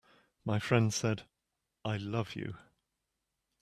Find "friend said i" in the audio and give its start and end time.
0.57-1.97